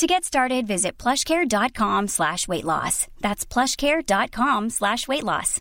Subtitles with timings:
[0.00, 3.06] To get started, visit plushcare.com slash weight loss.
[3.20, 5.60] That's plushcare.com slash weight loss.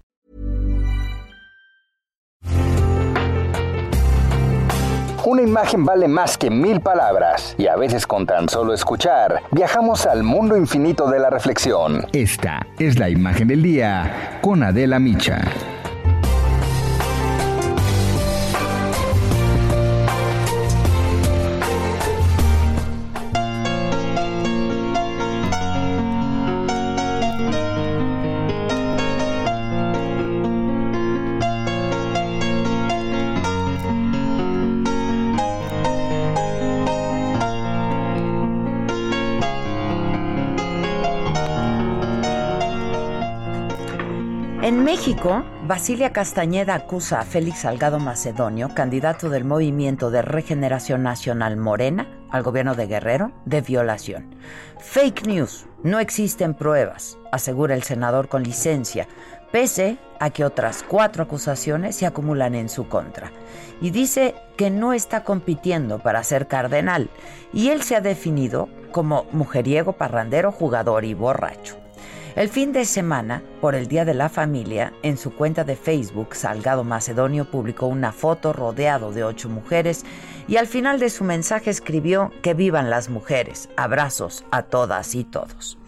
[5.26, 10.06] Una imagen vale más que mil palabras y a veces con tan solo escuchar viajamos
[10.06, 12.08] al mundo infinito de la reflexión.
[12.14, 15.42] Esta es la imagen del día con Adela Micha.
[44.70, 51.58] En México, Basilia Castañeda acusa a Félix Salgado Macedonio, candidato del Movimiento de Regeneración Nacional
[51.58, 54.36] Morena al gobierno de Guerrero, de violación.
[54.78, 59.08] Fake news, no existen pruebas, asegura el senador con licencia,
[59.52, 63.32] pese a que otras cuatro acusaciones se acumulan en su contra.
[63.82, 67.10] Y dice que no está compitiendo para ser cardenal,
[67.52, 71.80] y él se ha definido como mujeriego, parrandero, jugador y borracho.
[72.36, 76.36] El fin de semana, por el Día de la Familia, en su cuenta de Facebook,
[76.36, 80.06] Salgado Macedonio publicó una foto rodeado de ocho mujeres
[80.48, 85.24] y al final de su mensaje escribió que vivan las mujeres, abrazos a todas y
[85.24, 85.80] todos.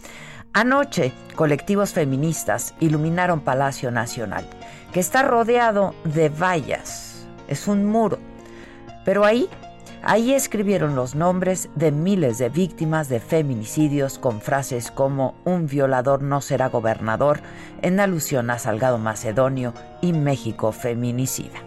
[0.54, 4.46] Anoche, colectivos feministas iluminaron Palacio Nacional,
[4.92, 7.28] que está rodeado de vallas.
[7.48, 8.18] Es un muro.
[9.06, 9.48] Pero ahí
[10.04, 16.24] Ahí escribieron los nombres de miles de víctimas de feminicidios con frases como un violador
[16.24, 17.42] no será gobernador,
[17.84, 21.60] en alusión a Salgado Macedonio y México feminicida.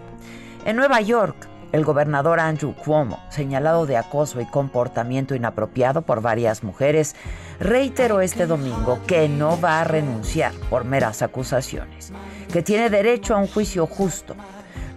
[0.65, 1.37] En Nueva York,
[1.71, 7.15] el gobernador Andrew Cuomo, señalado de acoso y comportamiento inapropiado por varias mujeres,
[7.61, 12.13] reiteró este domingo que no va a renunciar por meras acusaciones,
[12.53, 14.35] que tiene derecho a un juicio justo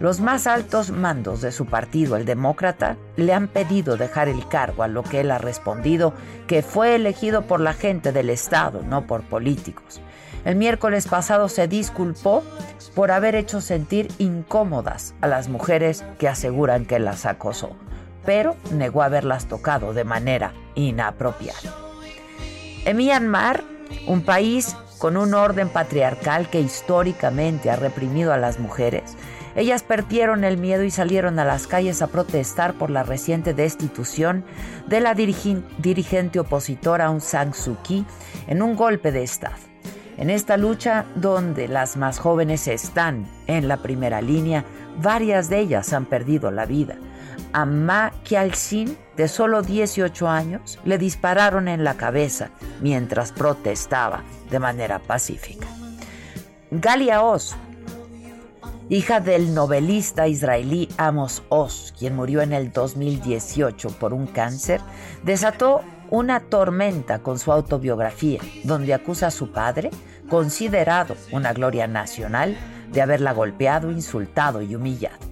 [0.00, 4.82] los más altos mandos de su partido, el demócrata, le han pedido dejar el cargo,
[4.82, 6.14] a lo que él ha respondido
[6.46, 10.00] que fue elegido por la gente del Estado, no por políticos.
[10.44, 12.44] El miércoles pasado se disculpó
[12.94, 17.76] por haber hecho sentir incómodas a las mujeres que aseguran que las acosó,
[18.24, 21.74] pero negó haberlas tocado de manera inapropiada.
[22.84, 23.64] En Myanmar,
[24.06, 29.16] un país con un orden patriarcal que históricamente ha reprimido a las mujeres,
[29.56, 34.44] ellas perdieron el miedo y salieron a las calles a protestar por la reciente destitución
[34.86, 38.04] de la dirigente opositora Aung San Suu Kyi
[38.46, 39.56] en un golpe de Estado.
[40.16, 44.64] En esta lucha, donde las más jóvenes están en la primera línea,
[45.00, 46.96] varias de ellas han perdido la vida.
[47.52, 52.50] A Ma Kyaelsin, de solo 18 años, le dispararon en la cabeza
[52.80, 55.66] mientras protestaba de manera pacífica.
[56.70, 57.56] Galia Oz,
[58.88, 64.80] hija del novelista israelí Amos Oz, quien murió en el 2018 por un cáncer,
[65.24, 69.90] desató una tormenta con su autobiografía, donde acusa a su padre,
[70.28, 72.56] considerado una gloria nacional,
[72.92, 75.27] de haberla golpeado, insultado y humillado.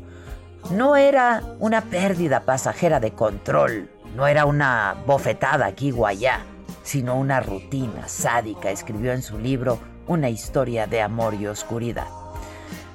[0.71, 6.41] No era una pérdida pasajera de control, no era una bofetada aquí o allá,
[6.83, 9.79] sino una rutina sádica, escribió en su libro
[10.09, 12.09] Una historia de amor y oscuridad.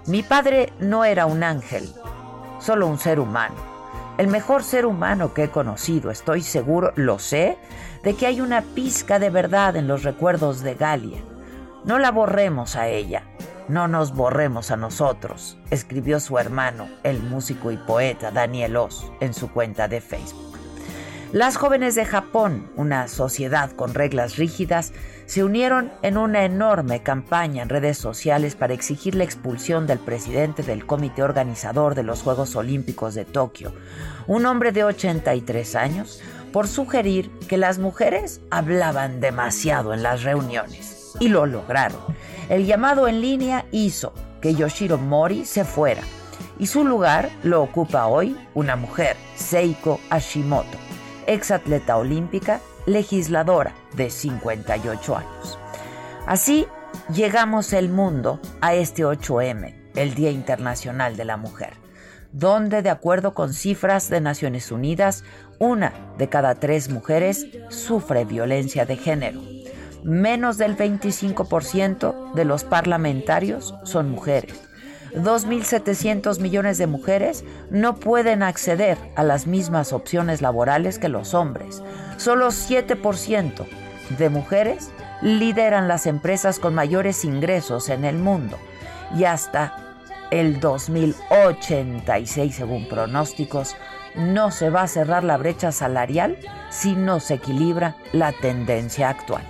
[0.05, 1.89] Mi padre no era un ángel,
[2.59, 3.55] solo un ser humano.
[4.17, 7.57] El mejor ser humano que he conocido, estoy seguro, lo sé,
[8.03, 11.21] de que hay una pizca de verdad en los recuerdos de Galia.
[11.85, 13.23] No la borremos a ella,
[13.71, 19.33] no nos borremos a nosotros, escribió su hermano, el músico y poeta Daniel Oz, en
[19.33, 20.59] su cuenta de Facebook.
[21.31, 24.91] Las jóvenes de Japón, una sociedad con reglas rígidas,
[25.25, 30.63] se unieron en una enorme campaña en redes sociales para exigir la expulsión del presidente
[30.63, 33.73] del comité organizador de los Juegos Olímpicos de Tokio,
[34.27, 36.21] un hombre de 83 años,
[36.51, 41.00] por sugerir que las mujeres hablaban demasiado en las reuniones.
[41.19, 42.01] Y lo lograron.
[42.49, 46.01] El llamado en línea hizo que Yoshiro Mori se fuera
[46.57, 50.77] y su lugar lo ocupa hoy una mujer, Seiko Hashimoto
[51.27, 55.59] exatleta olímpica, legisladora de 58 años.
[56.25, 56.67] Así,
[57.13, 61.73] llegamos el mundo a este 8M, el Día Internacional de la Mujer,
[62.31, 65.23] donde de acuerdo con cifras de Naciones Unidas,
[65.59, 69.41] una de cada tres mujeres sufre violencia de género.
[70.03, 74.55] Menos del 25% de los parlamentarios son mujeres.
[75.13, 81.83] 2.700 millones de mujeres no pueden acceder a las mismas opciones laborales que los hombres.
[82.17, 83.65] Solo 7%
[84.17, 84.89] de mujeres
[85.21, 88.57] lideran las empresas con mayores ingresos en el mundo
[89.15, 89.75] y hasta
[90.31, 93.75] el 2086, según pronósticos,
[94.15, 96.37] no se va a cerrar la brecha salarial
[96.69, 99.43] si no se equilibra la tendencia actual.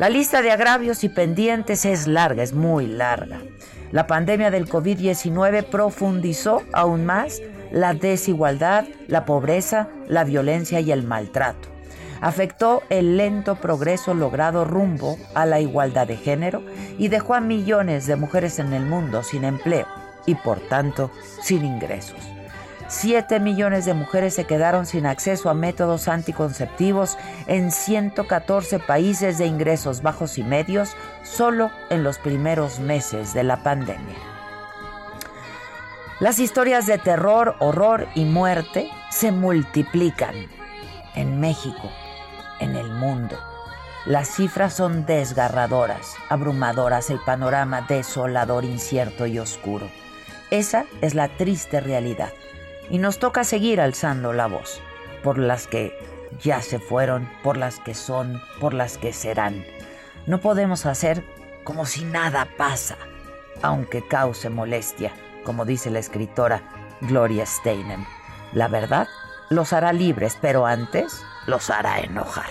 [0.00, 3.42] La lista de agravios y pendientes es larga, es muy larga.
[3.92, 11.02] La pandemia del COVID-19 profundizó aún más la desigualdad, la pobreza, la violencia y el
[11.02, 11.68] maltrato
[12.22, 16.62] afectó el lento progreso logrado rumbo a la igualdad de género
[16.98, 19.86] y dejó a millones de mujeres en el mundo sin empleo
[20.24, 21.10] y por tanto
[21.42, 22.39] sin ingresos.
[22.90, 27.16] Siete millones de mujeres se quedaron sin acceso a métodos anticonceptivos
[27.46, 33.62] en 114 países de ingresos bajos y medios solo en los primeros meses de la
[33.62, 34.16] pandemia.
[36.18, 40.34] Las historias de terror, horror y muerte se multiplican
[41.14, 41.92] en México
[42.58, 43.38] en el mundo.
[44.04, 49.88] Las cifras son desgarradoras, abrumadoras, el panorama desolador, incierto y oscuro.
[50.50, 52.32] Esa es la triste realidad.
[52.90, 54.82] Y nos toca seguir alzando la voz
[55.22, 55.96] por las que
[56.42, 59.64] ya se fueron, por las que son, por las que serán.
[60.26, 61.24] No podemos hacer
[61.64, 62.96] como si nada pasa,
[63.62, 65.12] aunque cause molestia,
[65.44, 66.62] como dice la escritora
[67.00, 68.04] Gloria Steinem.
[68.52, 69.08] La verdad
[69.50, 72.50] los hará libres, pero antes los hará enojar.